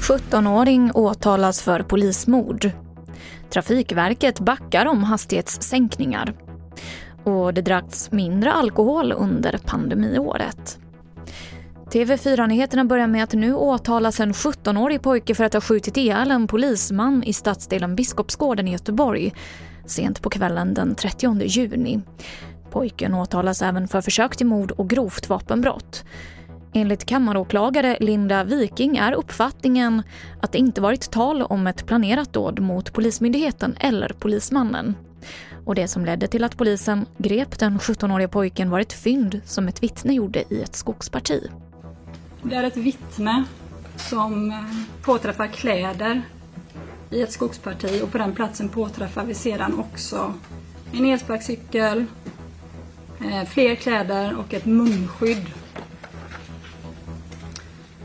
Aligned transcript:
–17-åring 0.00 0.90
åtalas 0.94 1.62
för 1.62 1.82
polismord. 1.82 2.70
Trafikverket 3.50 4.40
backar 4.40 4.86
om 4.86 5.04
hastighetssänkningar. 5.04 6.34
Och 7.24 7.54
det 7.54 7.62
dracks 7.62 8.12
mindre 8.12 8.52
alkohol 8.52 9.12
under 9.12 9.58
pandemiåret. 9.66 10.78
TV4-nyheterna 11.90 12.84
börjar 12.84 13.06
med 13.06 13.24
att 13.24 13.32
nu 13.32 13.54
åtalas 13.54 14.20
en 14.20 14.32
17-årig 14.32 15.02
pojke 15.02 15.34
för 15.34 15.44
att 15.44 15.54
ha 15.54 15.60
skjutit 15.60 15.96
ihjäl 15.96 16.30
en 16.30 16.46
polisman 16.46 17.22
i 17.22 17.32
stadsdelen 17.32 17.96
Biskopsgården 17.96 18.68
i 18.68 18.72
Göteborg 18.72 19.32
sent 19.90 20.22
på 20.22 20.30
kvällen 20.30 20.74
den 20.74 20.94
30 20.94 21.42
juni. 21.42 22.00
Pojken 22.70 23.14
åtalas 23.14 23.62
även 23.62 23.88
för 23.88 24.00
försök 24.00 24.36
till 24.36 24.46
mord 24.46 24.70
och 24.70 24.90
grovt 24.90 25.28
vapenbrott. 25.28 26.04
Enligt 26.72 27.04
kammaråklagare 27.04 27.96
Linda 28.00 28.44
Viking 28.44 28.96
är 28.96 29.12
uppfattningen 29.12 30.02
att 30.40 30.52
det 30.52 30.58
inte 30.58 30.80
varit 30.80 31.10
tal 31.10 31.42
om 31.42 31.66
ett 31.66 31.86
planerat 31.86 32.32
dåd 32.32 32.60
mot 32.60 32.92
Polismyndigheten 32.92 33.76
eller 33.80 34.08
polismannen. 34.08 34.96
Och 35.64 35.74
det 35.74 35.88
som 35.88 36.04
ledde 36.04 36.28
till 36.28 36.44
att 36.44 36.56
polisen 36.56 37.06
grep 37.18 37.58
den 37.58 37.78
17-årige 37.78 38.28
pojken 38.28 38.70
var 38.70 38.80
ett 38.80 38.92
fynd 38.92 39.40
som 39.44 39.68
ett 39.68 39.82
vittne 39.82 40.14
gjorde 40.14 40.44
i 40.54 40.62
ett 40.62 40.74
skogsparti. 40.74 41.50
Det 42.42 42.54
är 42.54 42.64
ett 42.64 42.76
vittne 42.76 43.44
som 43.96 44.50
eh, 44.50 44.56
påträffar 45.02 45.46
kläder 45.46 46.22
i 47.10 47.22
ett 47.22 47.32
skogsparti 47.32 48.02
och 48.02 48.12
på 48.12 48.18
den 48.18 48.34
platsen 48.34 48.68
påträffar 48.68 49.24
vi 49.24 49.34
sedan 49.34 49.78
också 49.78 50.34
en 50.92 51.04
elsparkcykel, 51.04 52.04
Eh, 53.20 53.44
fler 53.44 53.74
kläder 53.74 54.36
och 54.38 54.54
ett 54.54 54.66
munskydd. 54.66 55.46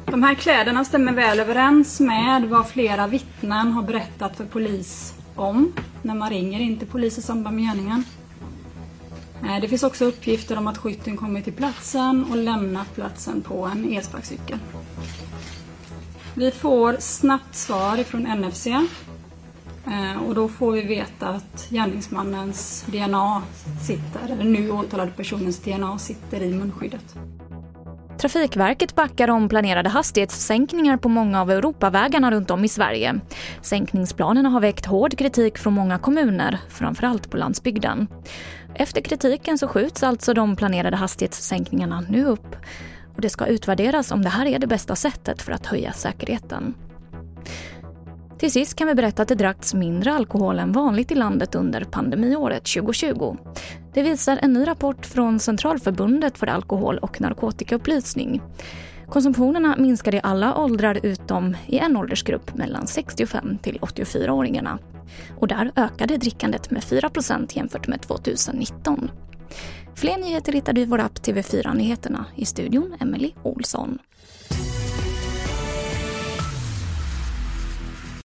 De 0.06 0.24
här 0.24 0.36
kläderna 0.36 0.86
stämmer 0.86 1.14
väl 1.14 1.40
överens 1.40 2.00
med 2.00 2.44
vad 2.44 2.68
flera 2.68 3.08
vittnen 3.08 3.72
har 3.72 3.84
berättat 3.84 4.38
för 4.38 4.46
polis 4.46 5.14
om 5.36 5.74
när 6.02 6.16
man 6.16 6.30
ringer 6.30 6.60
in 6.60 6.78
till 6.78 6.88
polis 6.88 7.18
i 7.18 7.22
samband 7.22 7.56
med 7.56 7.66
gärningen. 7.66 8.04
Eh, 9.44 9.62
det 9.62 9.68
finns 9.68 9.84
också 9.84 10.06
uppgifter 10.06 10.58
om 10.58 10.68
att 10.68 10.78
skytten 10.78 11.18
kommit 11.18 11.44
till 11.44 11.54
platsen 11.54 12.26
och 12.32 12.38
lämnat 12.38 12.96
platsen 12.96 13.42
på 13.42 13.66
en 13.66 13.94
elsparkcykel. 13.94 14.60
Vi 16.36 16.52
får 16.52 16.96
snabbt 17.00 17.56
svar 17.56 17.98
ifrån 17.98 18.22
NFC 18.22 18.68
Eh, 19.88 20.24
och 20.28 20.36
då 20.36 20.48
får 20.48 20.72
vi 20.72 20.82
veta 20.82 21.28
att 21.28 21.68
gärningsmannens 21.70 22.86
DNA 22.88 23.42
sitter, 23.82 24.34
eller 24.34 24.44
nu 24.44 24.72
åtalade 24.72 25.12
personens 25.12 25.60
DNA 25.60 25.98
sitter 25.98 26.42
i 26.42 26.54
munskyddet. 26.54 27.16
Trafikverket 28.18 28.96
backar 28.96 29.30
om 29.30 29.50
planerade 29.50 29.90
hastighetssänkningar 29.90 30.98
på 30.98 31.10
många 31.10 31.42
av 31.42 31.52
Europavägarna 31.52 32.32
runt 32.32 32.52
om 32.52 32.66
i 32.66 32.70
Sverige. 32.70 33.20
Sänkningsplanerna 33.62 34.50
har 34.50 34.60
väckt 34.60 34.86
hård 34.86 35.18
kritik 35.18 35.58
från 35.58 35.74
många 35.74 35.98
kommuner, 35.98 36.60
framförallt 36.70 37.30
på 37.30 37.38
landsbygden. 37.38 38.08
Efter 38.76 39.02
kritiken 39.02 39.58
så 39.58 39.68
skjuts 39.68 40.04
alltså 40.04 40.34
de 40.34 40.56
planerade 40.56 40.98
hastighetssänkningarna 40.98 42.04
nu 42.10 42.26
upp 42.26 42.56
och 43.16 43.22
det 43.22 43.30
ska 43.30 43.46
utvärderas 43.46 44.12
om 44.12 44.22
det 44.22 44.30
här 44.30 44.46
är 44.46 44.60
det 44.60 44.68
bästa 44.68 44.96
sättet 44.96 45.42
för 45.42 45.52
att 45.52 45.66
höja 45.66 45.94
säkerheten. 45.94 46.74
Till 48.44 48.52
sist 48.52 48.76
kan 48.76 48.88
vi 48.88 48.96
berätta 48.96 49.22
att 49.22 49.28
det 49.28 49.36
dracks 49.36 49.74
mindre 49.74 50.14
alkohol 50.14 50.60
än 50.60 50.72
vanligt 50.72 51.12
i 51.12 51.16
landet 51.16 51.56
under 51.56 51.84
pandemiåret 51.84 52.66
2020. 52.66 53.38
Det 53.94 54.02
visar 54.02 54.40
en 54.42 54.54
ny 54.54 54.68
rapport 54.68 55.06
från 55.06 55.40
Centralförbundet 55.40 56.38
för 56.38 56.48
alkohol 56.48 56.98
och 56.98 57.22
narkotikaupplysning. 57.22 58.42
Konsumtionerna 59.10 59.76
minskade 59.78 60.18
i 60.18 60.20
alla 60.24 60.58
åldrar 60.58 61.00
utom 61.04 61.58
i 61.68 61.78
en 61.78 61.98
åldersgrupp 61.98 62.56
mellan 62.56 62.88
65 62.88 63.58
till 63.58 63.80
84-åringarna. 63.80 64.80
Och 65.40 65.48
där 65.48 65.72
ökade 65.76 66.18
drickandet 66.18 66.72
med 66.72 66.82
4% 66.82 67.58
jämfört 67.58 67.88
med 67.88 68.02
2019. 68.02 69.12
Fler 69.96 70.18
nyheter 70.18 70.54
hittar 70.54 70.74
du 70.74 70.82
i 70.82 70.86
vår 70.86 71.00
app 71.00 71.20
TV4 71.20 71.76
Nyheterna. 71.76 72.26
I 72.36 72.46
studion 72.46 72.96
Emily 73.00 73.34
Olsson. 73.44 74.00